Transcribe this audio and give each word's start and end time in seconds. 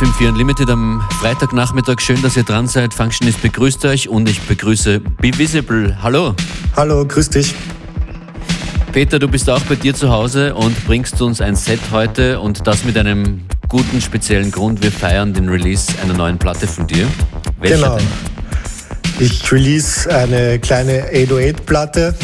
FM4 0.00 0.28
Unlimited 0.30 0.70
am 0.70 1.06
Freitagnachmittag. 1.20 2.00
Schön, 2.00 2.22
dass 2.22 2.34
ihr 2.34 2.42
dran 2.42 2.66
seid. 2.66 2.94
Functionist 2.94 3.42
begrüßt 3.42 3.84
euch 3.84 4.08
und 4.08 4.30
ich 4.30 4.40
begrüße 4.40 4.98
Be 4.98 5.30
Visible. 5.36 5.94
Hallo. 6.02 6.34
Hallo, 6.74 7.04
grüß 7.04 7.28
dich. 7.28 7.54
Peter, 8.92 9.18
du 9.18 9.28
bist 9.28 9.50
auch 9.50 9.60
bei 9.64 9.74
dir 9.74 9.94
zu 9.94 10.08
Hause 10.08 10.54
und 10.54 10.86
bringst 10.86 11.20
uns 11.20 11.42
ein 11.42 11.54
Set 11.54 11.80
heute 11.92 12.40
und 12.40 12.66
das 12.66 12.82
mit 12.84 12.96
einem 12.96 13.42
guten 13.68 14.00
speziellen 14.00 14.50
Grund. 14.50 14.82
Wir 14.82 14.90
feiern 14.90 15.34
den 15.34 15.50
Release 15.50 15.92
einer 16.02 16.14
neuen 16.14 16.38
Platte 16.38 16.66
von 16.66 16.86
dir. 16.86 17.06
Welche 17.60 17.76
genau. 17.76 17.98
Denn? 17.98 18.06
Ich 19.18 19.52
release 19.52 20.10
eine 20.10 20.58
kleine 20.60 21.12
808-Platte, 21.12 22.14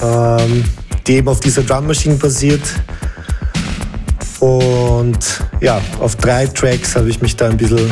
ähm, 0.00 0.64
die 1.06 1.16
eben 1.16 1.28
auf 1.28 1.40
dieser 1.40 1.62
Drum 1.62 1.88
Machine 1.88 2.14
basiert 2.14 2.62
und 4.42 5.40
ja, 5.60 5.80
auf 6.00 6.16
drei 6.16 6.48
Tracks 6.48 6.96
habe 6.96 7.08
ich 7.08 7.22
mich 7.22 7.36
da 7.36 7.48
ein 7.48 7.56
bisschen 7.56 7.88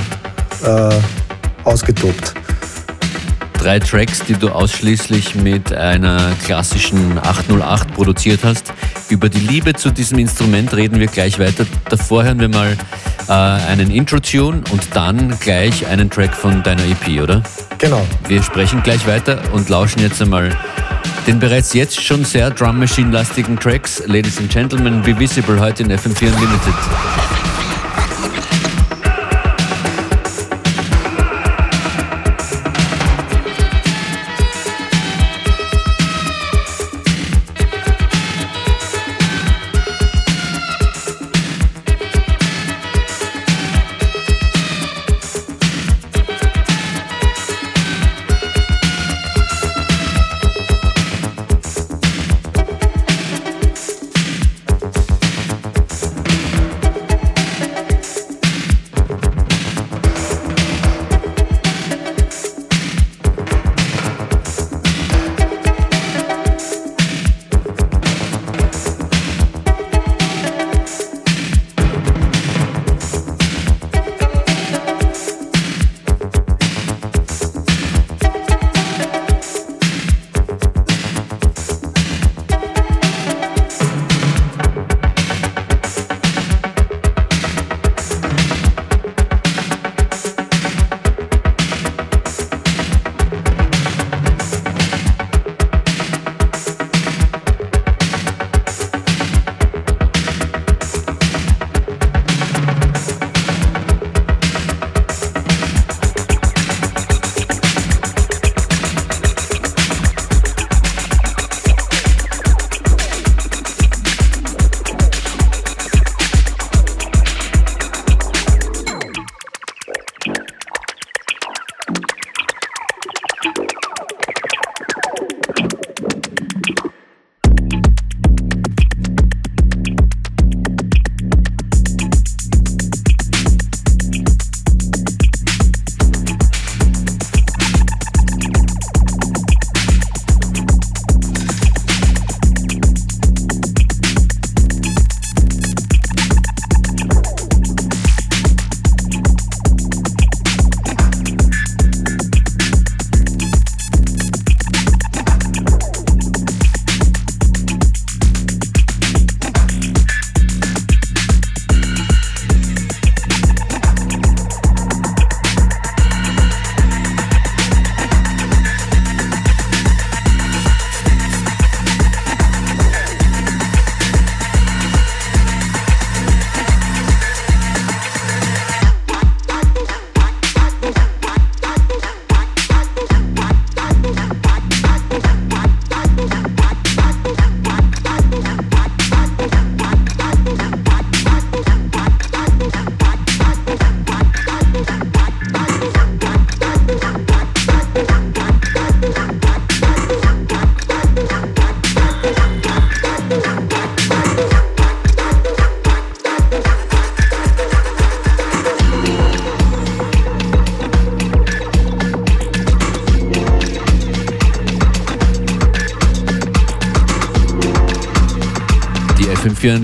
äh, 0.64 0.90
ausgetobt. 1.62 2.34
Drei 3.52 3.78
Tracks, 3.78 4.24
die 4.26 4.32
du 4.32 4.48
ausschließlich 4.48 5.36
mit 5.36 5.72
einer 5.72 6.32
klassischen 6.44 7.18
808 7.18 7.94
produziert 7.94 8.40
hast. 8.42 8.72
Über 9.10 9.28
die 9.28 9.38
Liebe 9.38 9.74
zu 9.74 9.90
diesem 9.90 10.18
Instrument 10.18 10.74
reden 10.74 10.98
wir 10.98 11.06
gleich 11.06 11.38
weiter. 11.38 11.66
Davor 11.88 12.24
hören 12.24 12.40
wir 12.40 12.48
mal 12.48 12.76
äh, 13.28 13.32
einen 13.32 13.92
Intro-Tune 13.92 14.62
und 14.72 14.82
dann 14.94 15.38
gleich 15.38 15.86
einen 15.86 16.10
Track 16.10 16.34
von 16.34 16.64
deiner 16.64 16.82
EP, 16.82 17.22
oder? 17.22 17.44
Genau. 17.78 18.04
Wir 18.26 18.42
sprechen 18.42 18.82
gleich 18.82 19.06
weiter 19.06 19.40
und 19.52 19.68
lauschen 19.68 20.00
jetzt 20.00 20.20
einmal 20.20 20.50
den 21.26 21.38
bereits 21.38 21.72
jetzt 21.74 22.02
schon 22.02 22.24
sehr 22.24 22.50
Drum 22.50 22.78
Machine-lastigen 22.78 23.58
Tracks. 23.58 24.02
Ladies 24.06 24.38
and 24.38 24.50
Gentlemen, 24.50 25.02
Be 25.02 25.18
Visible 25.18 25.58
heute 25.60 25.82
in 25.82 25.90
FM4 25.90 26.26
Unlimited. 26.32 27.49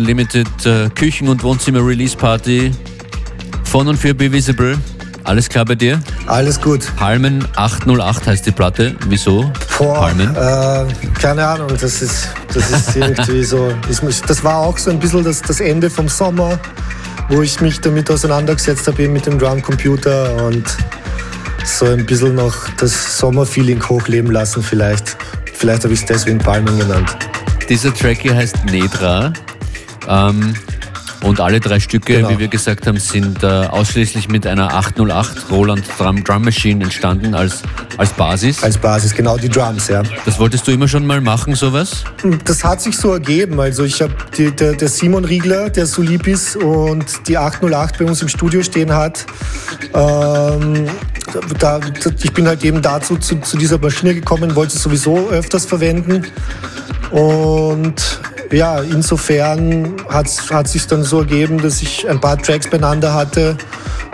Unlimited 0.06 0.46
äh, 0.64 0.88
Küchen- 0.90 1.26
und 1.26 1.42
Wohnzimmer-Release-Party 1.42 2.70
von 3.64 3.88
und 3.88 3.96
für 3.96 4.14
Be 4.14 4.30
Visible. 4.30 4.78
Alles 5.24 5.48
klar 5.48 5.64
bei 5.64 5.74
dir? 5.74 6.00
Alles 6.28 6.60
gut. 6.60 6.86
Palmen 6.94 7.44
808 7.56 8.28
heißt 8.28 8.46
die 8.46 8.52
Platte. 8.52 8.94
Wieso? 9.08 9.50
Boah, 9.76 9.94
Palmen? 9.94 10.32
Äh, 10.36 10.84
keine 11.20 11.44
Ahnung, 11.44 11.70
das 11.80 12.02
ist, 12.02 12.28
das 12.54 12.70
ist 12.70 12.94
irgendwie 12.94 13.42
so. 13.42 13.72
Das 14.28 14.44
war 14.44 14.58
auch 14.58 14.78
so 14.78 14.92
ein 14.92 15.00
bisschen 15.00 15.24
das, 15.24 15.42
das 15.42 15.58
Ende 15.58 15.90
vom 15.90 16.06
Sommer, 16.06 16.56
wo 17.28 17.42
ich 17.42 17.60
mich 17.60 17.80
damit 17.80 18.08
auseinandergesetzt 18.08 18.86
habe, 18.86 19.02
eben 19.02 19.12
mit 19.12 19.26
dem 19.26 19.40
Drumcomputer 19.40 20.36
und 20.44 20.64
so 21.64 21.86
ein 21.86 22.06
bisschen 22.06 22.36
noch 22.36 22.54
das 22.76 23.18
Sommerfeeling 23.18 23.82
hochleben 23.88 24.30
lassen 24.30 24.62
vielleicht. 24.62 25.16
Vielleicht 25.52 25.82
habe 25.82 25.94
ich 25.94 26.02
es 26.02 26.06
deswegen 26.06 26.38
Palmen 26.38 26.78
genannt. 26.78 27.16
Dieser 27.68 27.92
Track 27.92 28.18
hier 28.18 28.36
heißt 28.36 28.66
Nedra. 28.66 29.32
Ähm, 30.08 30.54
Und 31.22 31.40
alle 31.40 31.60
drei 31.60 31.80
Stücke, 31.80 32.16
genau. 32.16 32.30
wie 32.30 32.38
wir 32.38 32.48
gesagt 32.48 32.86
haben, 32.86 32.98
sind 32.98 33.42
äh, 33.42 33.46
ausschließlich 33.46 34.28
mit 34.28 34.46
einer 34.46 34.74
808 34.74 35.50
Roland 35.50 35.82
Drum, 35.98 36.22
Drum 36.22 36.42
Machine 36.44 36.84
entstanden 36.84 37.34
als, 37.34 37.62
als 37.96 38.12
Basis. 38.12 38.62
Als 38.62 38.76
Basis, 38.76 39.14
genau, 39.14 39.36
die 39.36 39.48
Drums, 39.48 39.88
ja. 39.88 40.02
Das 40.24 40.38
wolltest 40.38 40.68
du 40.68 40.72
immer 40.72 40.86
schon 40.86 41.06
mal 41.06 41.20
machen, 41.20 41.54
sowas? 41.54 42.04
Das 42.44 42.62
hat 42.62 42.82
sich 42.82 42.96
so 42.96 43.12
ergeben. 43.12 43.58
Also 43.58 43.84
ich 43.84 44.02
habe 44.02 44.12
der, 44.38 44.74
der 44.74 44.88
Simon 44.88 45.24
Riegler, 45.24 45.70
der 45.70 45.86
Solipis 45.86 46.54
und 46.54 47.06
die 47.26 47.38
808 47.38 47.98
bei 47.98 48.04
uns 48.04 48.20
im 48.22 48.28
Studio 48.28 48.62
stehen 48.62 48.92
hat. 48.92 49.24
Ähm, 49.94 50.86
da, 51.58 51.80
ich 52.22 52.32
bin 52.32 52.46
halt 52.46 52.62
eben 52.62 52.82
dazu 52.82 53.16
zu, 53.16 53.36
zu 53.40 53.56
dieser 53.56 53.78
Maschine 53.78 54.14
gekommen, 54.14 54.54
wollte 54.54 54.74
sie 54.74 54.78
sowieso 54.78 55.28
öfters 55.30 55.64
verwenden. 55.64 56.26
Und 57.10 58.20
ja, 58.52 58.80
insofern 58.80 59.94
hat 60.08 60.26
es 60.26 60.72
sich 60.72 60.86
dann 60.86 61.02
so 61.02 61.20
ergeben, 61.20 61.58
dass 61.58 61.82
ich 61.82 62.08
ein 62.08 62.20
paar 62.20 62.38
Tracks 62.38 62.68
beieinander 62.68 63.12
hatte 63.14 63.56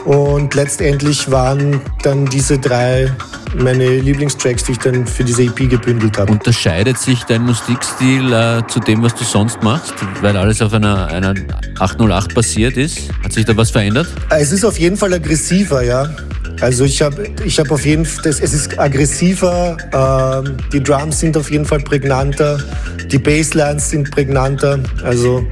und 0.05 0.55
letztendlich 0.55 1.31
waren 1.31 1.81
dann 2.03 2.27
diese 2.27 2.59
drei 2.59 3.11
meine 3.55 3.99
Lieblingstracks, 3.99 4.65
die 4.65 4.73
ich 4.73 4.79
dann 4.79 5.07
für 5.07 5.25
diese 5.25 5.43
EP 5.43 5.69
gebündelt 5.69 6.19
habe. 6.19 6.33
Unterscheidet 6.33 6.99
sich 6.99 7.23
dein 7.25 7.43
Musikstil 7.43 8.33
äh, 8.33 8.63
zu 8.67 8.81
dem, 8.81 9.03
was 9.03 9.15
du 9.15 9.25
sonst 9.25 9.63
machst, 9.63 9.95
weil 10.23 10.37
alles 10.37 10.63
auf 10.63 10.73
einer, 10.73 11.09
einer 11.09 11.35
808 11.79 12.35
basiert 12.35 12.77
ist? 12.77 13.11
Hat 13.23 13.33
sich 13.33 13.45
da 13.45 13.57
was 13.57 13.71
verändert? 13.71 14.09
Es 14.31 14.53
ist 14.53 14.65
auf 14.65 14.79
jeden 14.79 14.97
Fall 14.97 15.13
aggressiver, 15.13 15.83
ja. 15.83 16.09
Also 16.63 16.85
ich 16.85 17.03
habe 17.03 17.27
ich 17.45 17.59
hab 17.59 17.73
auf 17.73 17.85
jeden 17.85 18.05
Fall, 18.05 18.31
es 18.31 18.41
ist 18.41 18.79
aggressiver, 18.79 19.77
äh, 19.91 20.69
die 20.73 20.81
Drums 20.81 21.19
sind 21.19 21.37
auf 21.37 21.51
jeden 21.51 21.65
Fall 21.65 21.81
prägnanter, 21.81 22.63
die 23.11 23.19
Basslines 23.19 23.91
sind 23.91 24.13
prägnanter. 24.13 24.79
Also 25.03 25.45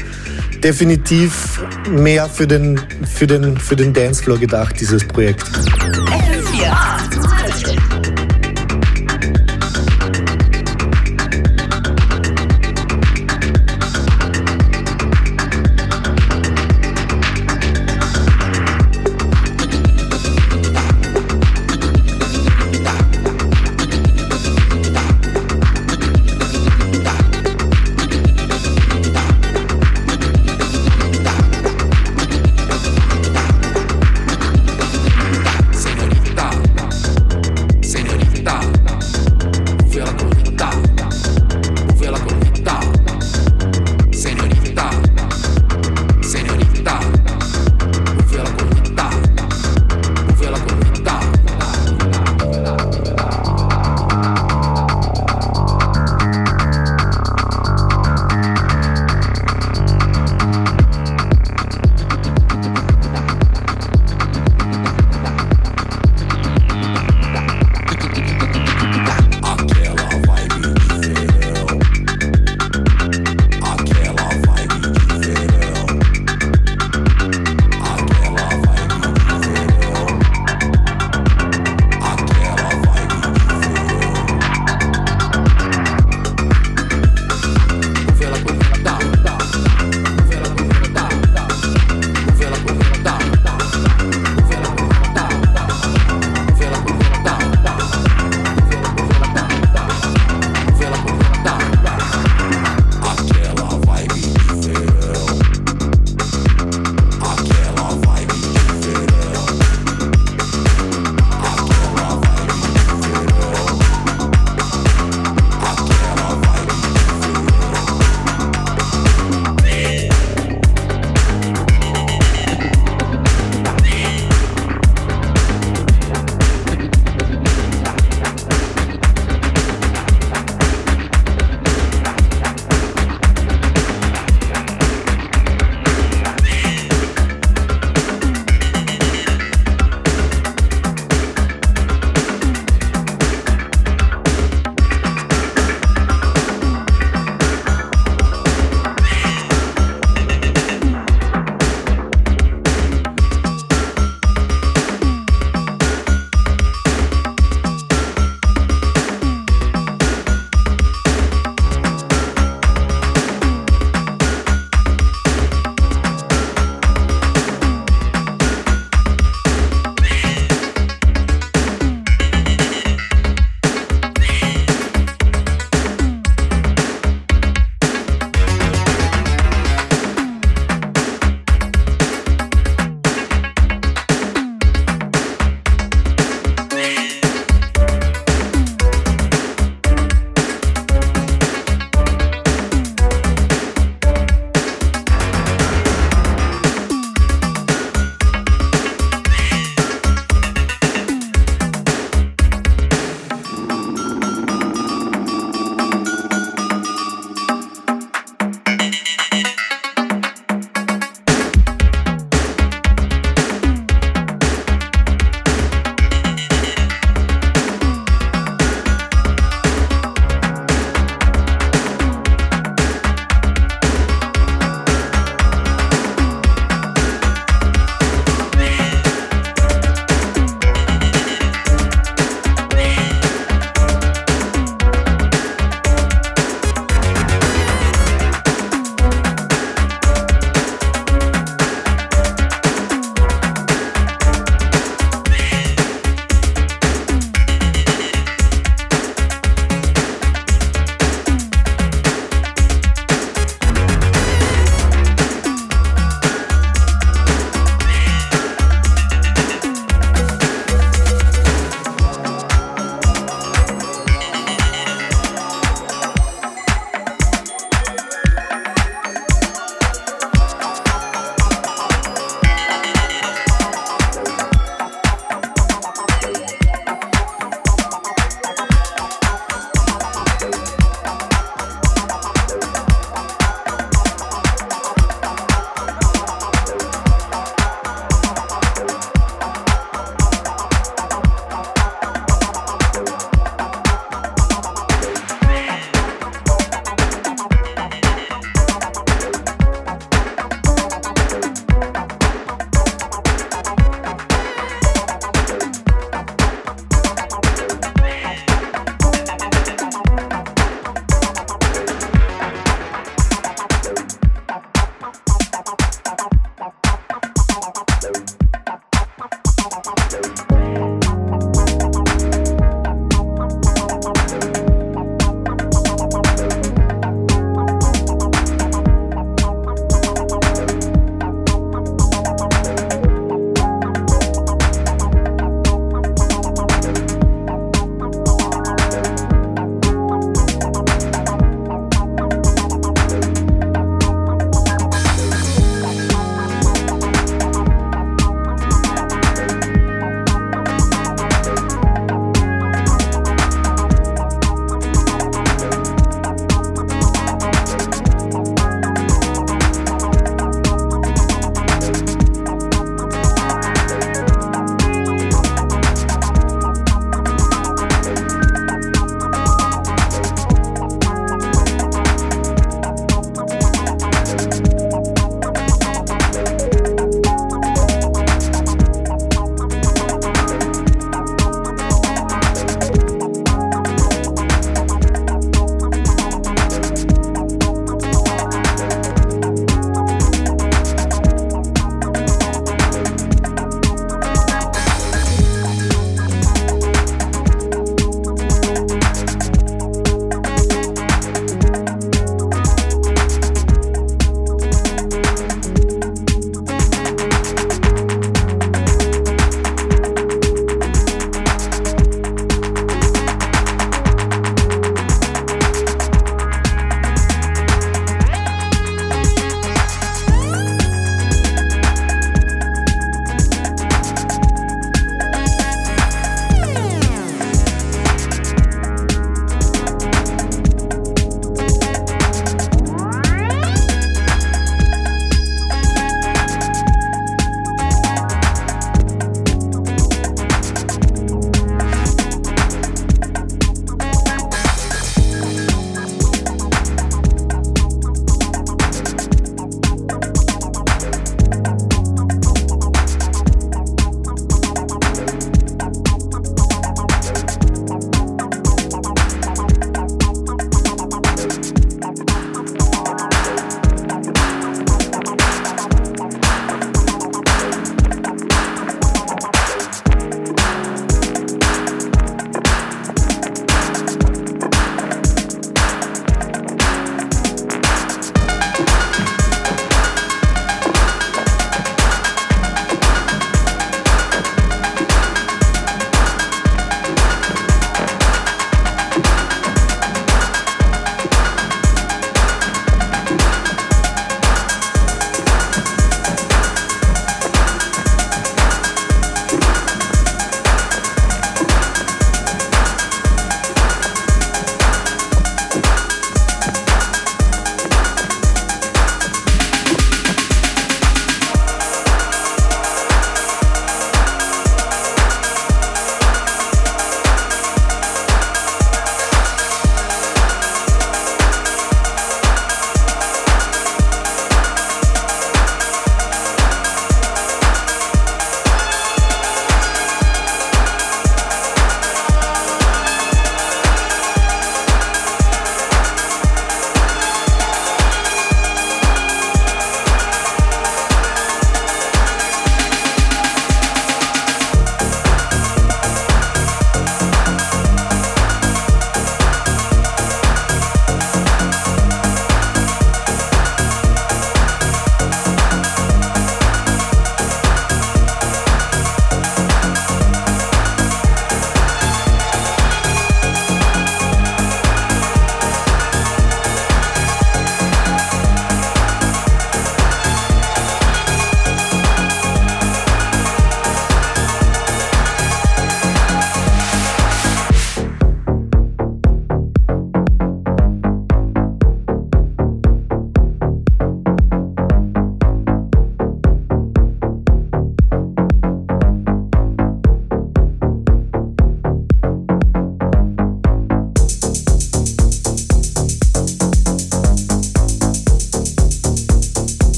definitiv 0.62 1.62
mehr 1.90 2.28
für 2.28 2.46
den, 2.46 2.80
für 3.12 3.26
den, 3.26 3.56
für 3.56 3.74
den 3.74 3.92
Dancefloor 3.92 4.38
gedacht, 4.38 4.76
dieses 4.78 5.04
Projekt. 5.04 5.42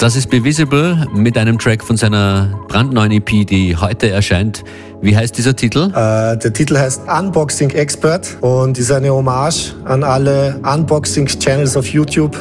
Das 0.00 0.16
ist 0.16 0.30
Bevisible 0.30 1.06
mit 1.14 1.36
einem 1.36 1.58
Track 1.58 1.84
von 1.84 1.98
seiner 1.98 2.58
brandneuen 2.68 3.12
EP, 3.12 3.46
die 3.46 3.76
heute 3.76 4.08
erscheint. 4.08 4.64
Wie 5.02 5.14
heißt 5.14 5.36
dieser 5.36 5.54
Titel? 5.54 5.90
Äh, 5.90 6.38
der 6.38 6.54
Titel 6.54 6.78
heißt 6.78 7.02
Unboxing 7.06 7.68
Expert 7.68 8.38
und 8.40 8.78
ist 8.78 8.90
eine 8.90 9.12
Hommage 9.12 9.74
an 9.84 10.02
alle 10.02 10.58
Unboxing-Channels 10.62 11.76
auf 11.76 11.86
YouTube. 11.88 12.34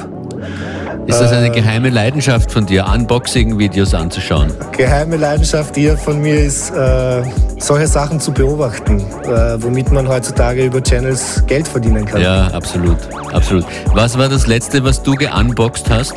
Ist 1.05 1.19
das 1.19 1.33
eine 1.33 1.47
äh, 1.47 1.49
geheime 1.49 1.89
Leidenschaft 1.89 2.49
von 2.49 2.65
dir, 2.65 2.85
Unboxing-Videos 2.85 3.93
anzuschauen? 3.93 4.53
Geheime 4.77 5.17
Leidenschaft 5.17 5.75
hier 5.75 5.97
von 5.97 6.21
mir 6.21 6.39
ist, 6.39 6.69
äh, 6.69 7.23
solche 7.57 7.87
Sachen 7.87 8.21
zu 8.21 8.31
beobachten, 8.31 9.01
äh, 9.23 9.61
womit 9.61 9.91
man 9.91 10.07
heutzutage 10.07 10.63
über 10.63 10.81
Channels 10.81 11.43
Geld 11.45 11.67
verdienen 11.67 12.05
kann. 12.05 12.21
Ja, 12.21 12.47
absolut, 12.53 12.97
absolut. 13.33 13.65
Was 13.93 14.17
war 14.17 14.29
das 14.29 14.47
letzte, 14.47 14.81
was 14.85 15.03
du 15.03 15.15
geunboxed 15.15 15.89
hast? 15.89 16.13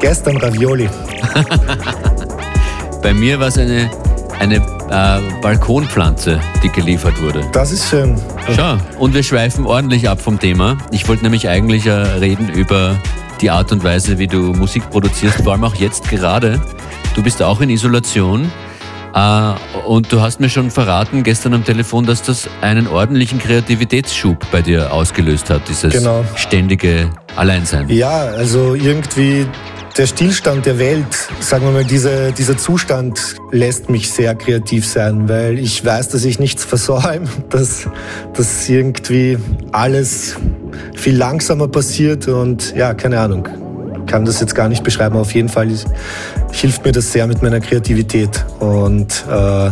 Gestern 0.00 0.36
Ravioli. 0.36 0.88
Bei 3.02 3.12
mir 3.12 3.40
war 3.40 3.48
es 3.48 3.58
eine, 3.58 3.90
eine 4.38 4.56
äh, 4.56 5.40
Balkonpflanze, 5.42 6.40
die 6.62 6.68
geliefert 6.68 7.20
wurde. 7.20 7.44
Das 7.52 7.72
ist 7.72 7.88
schön. 7.88 8.16
Schau, 8.54 8.76
und 8.98 9.14
wir 9.14 9.24
schweifen 9.24 9.66
ordentlich 9.66 10.08
ab 10.08 10.20
vom 10.20 10.38
Thema. 10.38 10.78
Ich 10.92 11.08
wollte 11.08 11.24
nämlich 11.24 11.48
eigentlich 11.48 11.86
äh, 11.86 11.90
reden 11.90 12.48
über 12.48 12.96
die 13.40 13.50
Art 13.50 13.72
und 13.72 13.82
Weise, 13.82 14.18
wie 14.18 14.28
du 14.28 14.52
Musik 14.52 14.88
produzierst, 14.90 15.42
vor 15.42 15.52
allem 15.52 15.64
auch 15.64 15.74
jetzt 15.74 16.08
gerade. 16.08 16.60
Du 17.14 17.22
bist 17.22 17.42
auch 17.42 17.60
in 17.60 17.70
Isolation. 17.70 18.50
Uh, 19.16 19.54
und 19.86 20.12
du 20.12 20.20
hast 20.20 20.38
mir 20.38 20.50
schon 20.50 20.70
verraten 20.70 21.22
gestern 21.24 21.54
am 21.54 21.64
Telefon, 21.64 22.04
dass 22.04 22.22
das 22.22 22.48
einen 22.60 22.86
ordentlichen 22.86 23.38
Kreativitätsschub 23.38 24.46
bei 24.52 24.60
dir 24.60 24.92
ausgelöst 24.92 25.48
hat, 25.48 25.66
dieses 25.66 25.94
genau. 25.94 26.24
ständige 26.36 27.10
Alleinsein. 27.34 27.88
Ja, 27.88 28.26
also 28.26 28.74
irgendwie 28.74 29.46
der 29.98 30.06
Stillstand 30.06 30.64
der 30.64 30.78
Welt, 30.78 31.06
sagen 31.40 31.64
wir 31.64 31.72
mal, 31.72 31.84
diese, 31.84 32.30
dieser 32.30 32.56
Zustand 32.56 33.34
lässt 33.50 33.90
mich 33.90 34.08
sehr 34.12 34.36
kreativ 34.36 34.86
sein, 34.86 35.28
weil 35.28 35.58
ich 35.58 35.84
weiß, 35.84 36.10
dass 36.10 36.24
ich 36.24 36.38
nichts 36.38 36.64
versäume, 36.64 37.26
dass, 37.50 37.88
dass 38.32 38.68
irgendwie 38.68 39.38
alles 39.72 40.36
viel 40.94 41.16
langsamer 41.16 41.66
passiert 41.66 42.28
und 42.28 42.76
ja, 42.76 42.94
keine 42.94 43.18
Ahnung, 43.18 43.48
kann 44.06 44.24
das 44.24 44.40
jetzt 44.40 44.54
gar 44.54 44.68
nicht 44.68 44.84
beschreiben. 44.84 45.16
Auf 45.16 45.34
jeden 45.34 45.48
Fall 45.48 45.68
hilft 46.52 46.84
mir 46.84 46.92
das 46.92 47.12
sehr 47.12 47.26
mit 47.26 47.42
meiner 47.42 47.58
Kreativität 47.58 48.46
und 48.60 49.24
äh, 49.28 49.70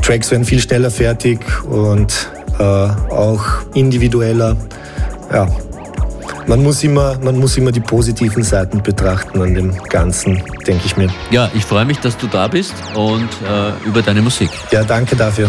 Tracks 0.00 0.30
werden 0.30 0.44
viel 0.44 0.60
schneller 0.60 0.90
fertig 0.90 1.40
und 1.64 2.30
äh, 2.58 2.62
auch 2.62 3.44
individueller. 3.74 4.56
Ja, 5.30 5.46
man 6.50 6.64
muss 6.64 6.82
immer, 6.82 7.16
man 7.22 7.38
muss 7.38 7.56
immer 7.56 7.70
die 7.70 7.78
positiven 7.78 8.42
Seiten 8.42 8.82
betrachten 8.82 9.40
an 9.40 9.54
dem 9.54 9.72
Ganzen, 9.84 10.42
denke 10.66 10.82
ich 10.84 10.96
mir. 10.96 11.08
Ja, 11.30 11.48
ich 11.54 11.64
freue 11.64 11.84
mich, 11.84 12.00
dass 12.00 12.16
du 12.16 12.26
da 12.26 12.48
bist 12.48 12.74
und 12.96 13.28
äh, 13.48 13.86
über 13.86 14.02
deine 14.02 14.20
Musik. 14.20 14.50
Ja, 14.72 14.82
danke 14.82 15.14
dafür. 15.14 15.48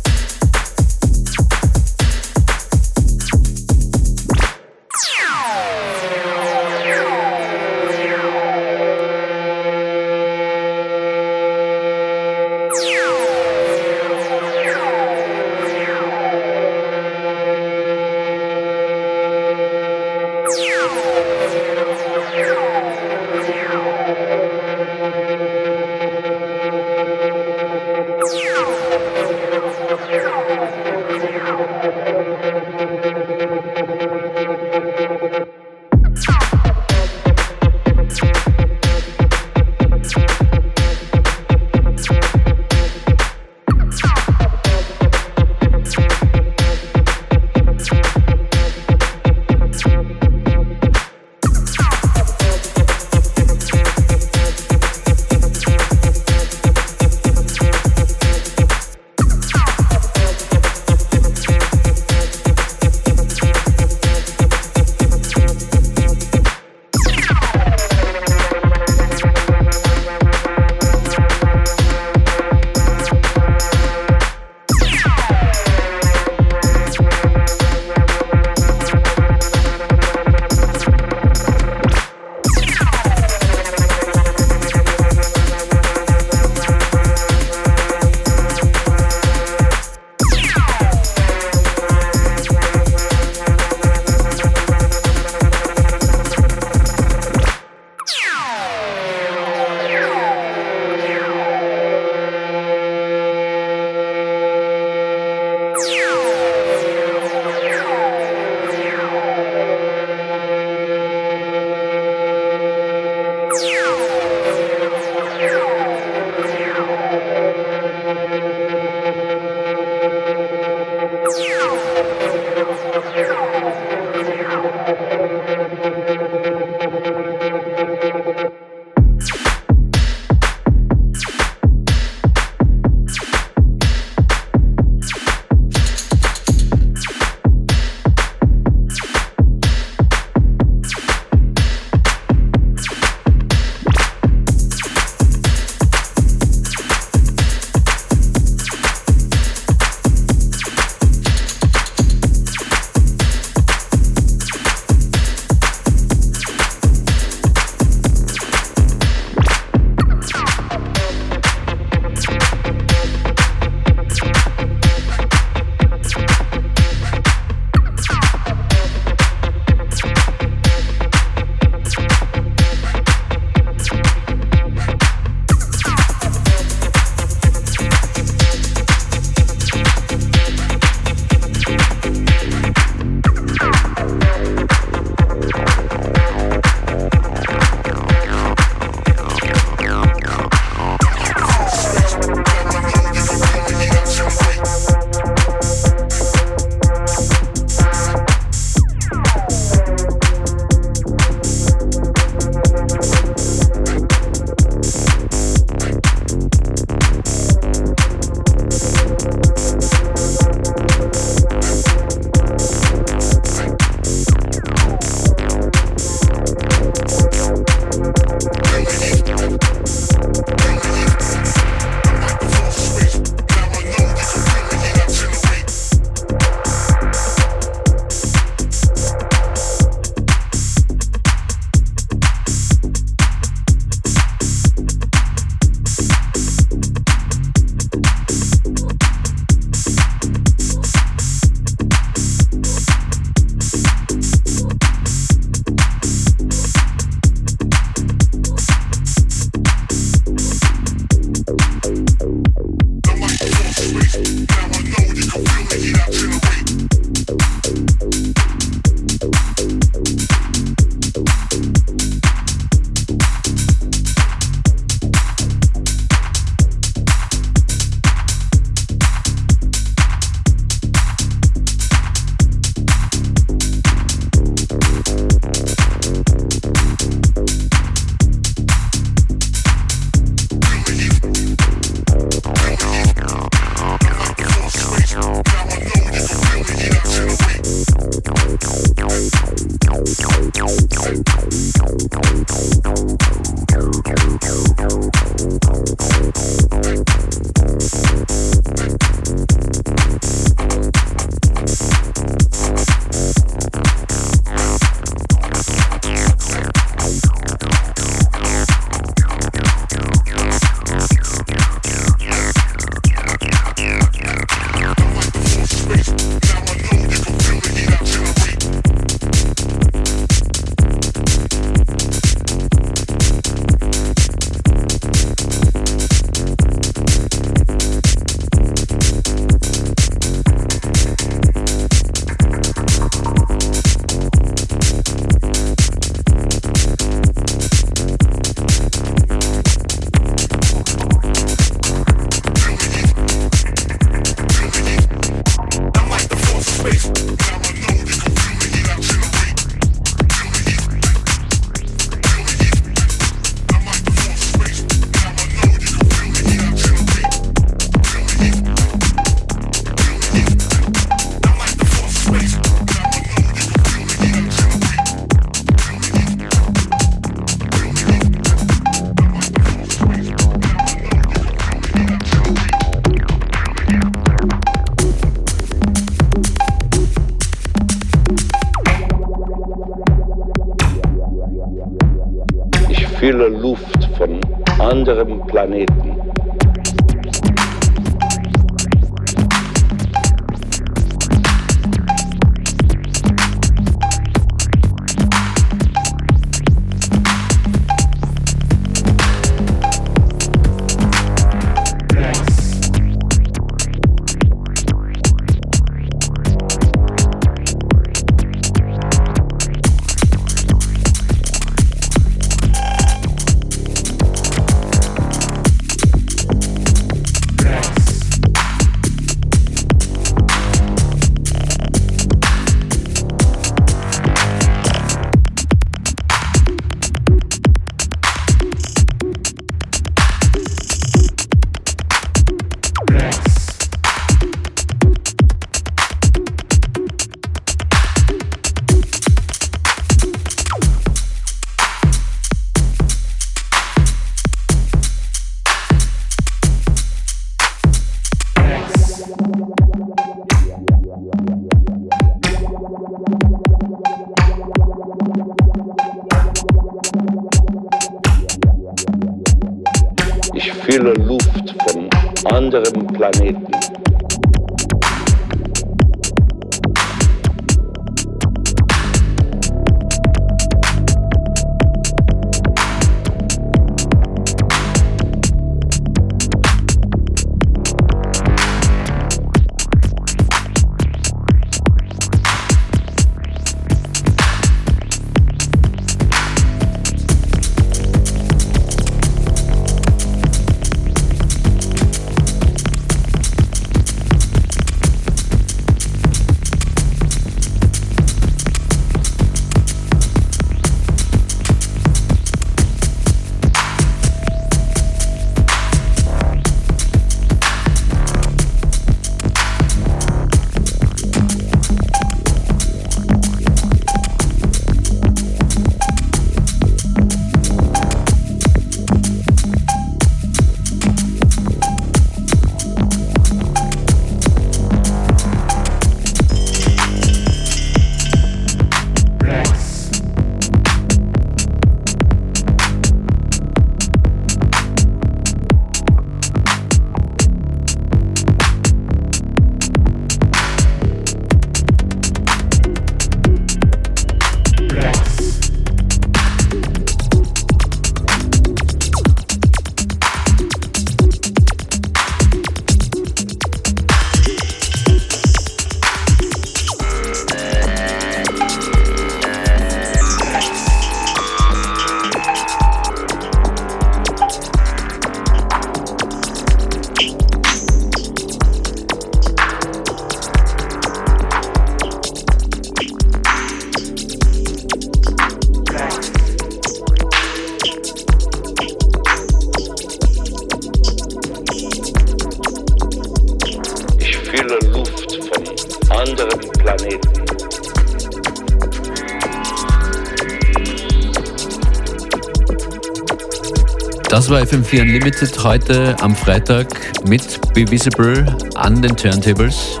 War 594.58 594.64
FM4 594.64 595.02
Unlimited 595.02 595.62
heute 595.62 596.16
am 596.20 596.34
Freitag 596.34 596.88
mit 597.28 597.60
Be 597.74 597.88
Visible 597.88 598.44
an 598.74 599.00
den 599.00 599.16
Turntables. 599.16 600.00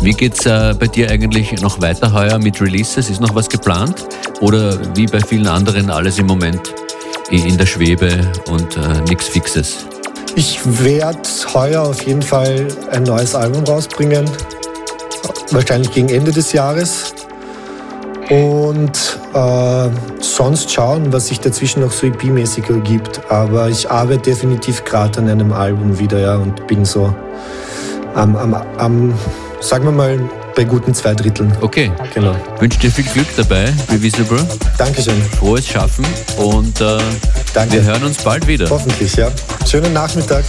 Wie 0.00 0.12
geht's 0.12 0.46
äh, 0.46 0.74
bei 0.78 0.86
dir 0.86 1.10
eigentlich 1.10 1.60
noch 1.60 1.82
weiter 1.82 2.10
heuer 2.14 2.38
mit 2.38 2.58
Releases? 2.58 3.10
Ist 3.10 3.20
noch 3.20 3.34
was 3.34 3.50
geplant? 3.50 4.06
Oder 4.40 4.96
wie 4.96 5.04
bei 5.04 5.20
vielen 5.20 5.46
anderen 5.46 5.90
alles 5.90 6.18
im 6.18 6.24
Moment 6.24 6.74
in 7.30 7.58
der 7.58 7.66
Schwebe 7.66 8.32
und 8.46 8.78
äh, 8.78 9.02
nichts 9.10 9.28
Fixes? 9.28 9.84
Ich 10.34 10.58
werde 10.64 11.20
heuer 11.52 11.82
auf 11.82 12.02
jeden 12.06 12.22
Fall 12.22 12.66
ein 12.92 13.02
neues 13.02 13.34
Album 13.34 13.64
rausbringen. 13.64 14.24
Wahrscheinlich 15.50 15.92
gegen 15.92 16.08
Ende 16.08 16.32
des 16.32 16.52
Jahres. 16.52 17.05
Und 18.66 19.18
äh, 19.32 19.90
sonst 20.20 20.72
schauen, 20.72 21.12
was 21.12 21.28
sich 21.28 21.38
dazwischen 21.38 21.82
noch 21.82 21.92
so 21.92 22.06
EP-mäßig 22.06 22.68
ergibt. 22.68 23.20
Aber 23.30 23.68
ich 23.68 23.88
arbeite 23.90 24.30
definitiv 24.30 24.84
gerade 24.84 25.20
an 25.20 25.28
einem 25.28 25.52
Album 25.52 25.98
wieder 25.98 26.18
ja, 26.18 26.36
und 26.36 26.66
bin 26.66 26.84
so 26.84 27.14
am, 28.14 28.34
am, 28.34 28.54
am, 28.54 29.14
sagen 29.60 29.84
wir 29.84 29.92
mal, 29.92 30.18
bei 30.56 30.64
guten 30.64 30.94
zwei 30.94 31.14
Dritteln. 31.14 31.52
Okay. 31.60 31.92
Genau. 32.14 32.34
Wünsche 32.58 32.78
dir 32.80 32.90
viel 32.90 33.04
Glück 33.04 33.28
dabei, 33.36 33.72
Be 33.88 34.02
Visible. 34.02 34.44
Dankeschön. 34.78 35.22
Frohes 35.38 35.68
Schaffen 35.68 36.04
und 36.38 36.80
äh, 36.80 36.98
wir 37.70 37.82
hören 37.82 38.04
uns 38.04 38.22
bald 38.22 38.46
wieder. 38.46 38.68
Hoffentlich, 38.68 39.14
ja. 39.16 39.28
Schönen 39.66 39.92
Nachmittag. 39.92 40.44